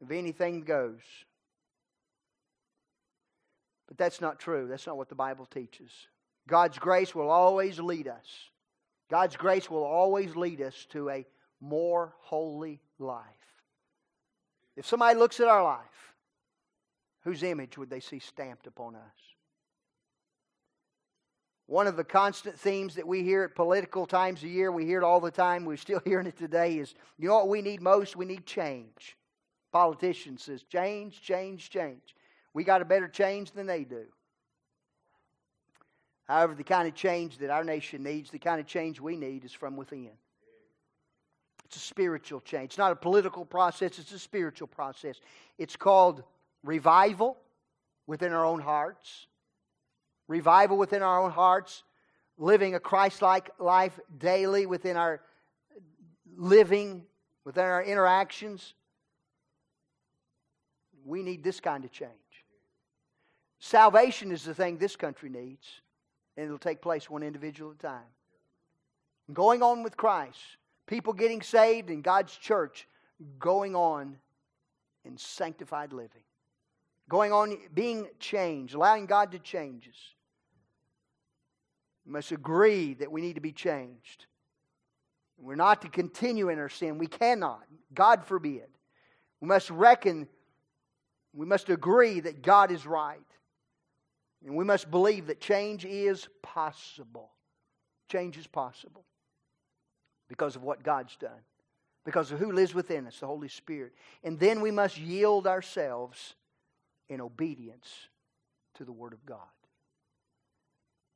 [0.03, 1.01] of anything goes.
[3.89, 4.66] But that's not true.
[4.68, 5.91] That's not what the Bible teaches.
[6.47, 8.26] God's grace will always lead us.
[9.11, 11.26] God's grace will always lead us to a
[11.61, 13.24] more holy life.
[14.76, 16.14] If somebody looks at our life,
[17.22, 19.34] whose image would they see stamped upon us?
[21.66, 24.98] One of the constant themes that we hear at political times of year, we hear
[24.98, 27.80] it all the time, we're still hearing it today, is you know what we need
[27.80, 28.16] most?
[28.16, 29.16] We need change.
[29.72, 32.14] Politicians says change, change, change.
[32.52, 34.04] We got a better change than they do.
[36.24, 39.44] However, the kind of change that our nation needs, the kind of change we need,
[39.44, 40.10] is from within.
[41.64, 42.66] It's a spiritual change.
[42.66, 45.16] It's not a political process, it's a spiritual process.
[45.58, 46.22] It's called
[46.62, 47.36] revival
[48.06, 49.26] within our own hearts.
[50.28, 51.82] Revival within our own hearts.
[52.38, 55.20] living a Christ like life daily within our
[56.36, 57.04] living,
[57.44, 58.74] within our interactions,
[61.04, 62.10] we need this kind of change.
[63.60, 65.80] Salvation is the thing this country needs,
[66.36, 68.12] and it'll take place one individual at a time.
[69.32, 70.38] Going on with Christ,
[70.86, 72.86] people getting saved in God's church,
[73.38, 74.16] going on
[75.04, 76.24] in sanctified living,
[77.08, 80.13] going on being changed, allowing God to change us.
[82.07, 84.26] We must agree that we need to be changed.
[85.38, 86.98] We're not to continue in our sin.
[86.98, 87.64] We cannot.
[87.92, 88.66] God forbid.
[89.40, 90.28] We must reckon,
[91.32, 93.18] we must agree that God is right.
[94.46, 97.30] And we must believe that change is possible.
[98.09, 99.05] Change is possible
[100.28, 101.40] because of what God's done,
[102.05, 103.92] because of who lives within us, the Holy Spirit.
[104.22, 106.34] And then we must yield ourselves
[107.09, 107.88] in obedience
[108.74, 109.38] to the Word of God.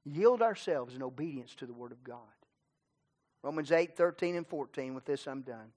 [0.08, 2.18] Yield ourselves in obedience to the Word of God.
[3.42, 4.94] Romans 8, 13, and 14.
[4.94, 5.72] With this, I'm done.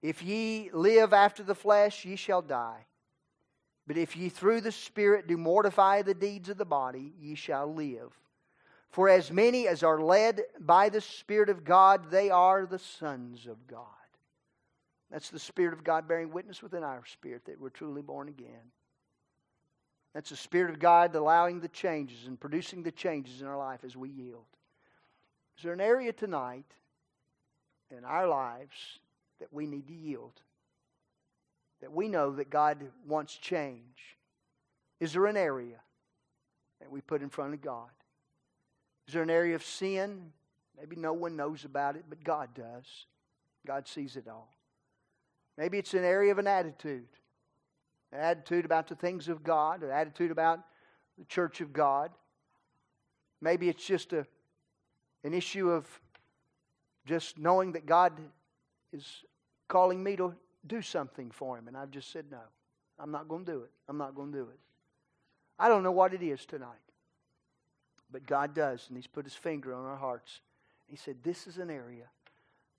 [0.00, 2.86] If ye live after the flesh, ye shall die.
[3.86, 7.72] But if ye through the Spirit do mortify the deeds of the body, ye shall
[7.72, 8.12] live.
[8.90, 13.46] For as many as are led by the Spirit of God, they are the sons
[13.46, 13.86] of God.
[15.10, 18.70] That's the Spirit of God bearing witness within our spirit that we're truly born again.
[20.14, 23.80] That's the Spirit of God allowing the changes and producing the changes in our life
[23.84, 24.44] as we yield.
[25.56, 26.66] Is there an area tonight
[27.96, 29.00] in our lives
[29.40, 30.40] that we need to yield?
[31.80, 34.16] That we know that God wants change?
[35.00, 35.80] Is there an area
[36.80, 37.90] that we put in front of God?
[39.08, 40.32] Is there an area of sin?
[40.78, 43.06] Maybe no one knows about it, but God does.
[43.66, 44.52] God sees it all.
[45.56, 47.08] Maybe it's an area of an attitude
[48.12, 50.60] an attitude about the things of God, an attitude about
[51.18, 52.10] the church of God.
[53.40, 54.26] Maybe it's just a,
[55.24, 55.86] an issue of
[57.06, 58.12] just knowing that God
[58.92, 59.24] is
[59.68, 60.34] calling me to
[60.66, 62.40] do something for Him, and I've just said no.
[62.98, 63.70] I'm not going to do it.
[63.88, 64.58] I'm not going to do it.
[65.58, 66.68] I don't know what it is tonight,
[68.10, 70.40] but God does, and He's put His finger on our hearts.
[70.86, 72.04] He said, This is an area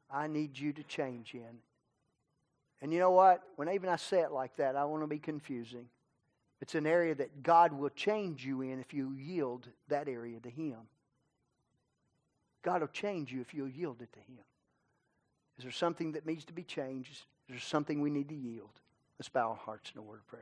[0.09, 1.59] I need you to change in.
[2.83, 3.41] And you know what?
[3.55, 5.85] When even I say it like that, I want to be confusing.
[6.59, 10.49] It's an area that God will change you in if you yield that area to
[10.49, 10.75] Him.
[12.61, 14.43] God will change you if you'll yield it to Him.
[15.57, 17.11] Is there something that needs to be changed?
[17.13, 18.81] Is there something we need to yield?
[19.17, 20.41] Let's bow our hearts in a word of prayer.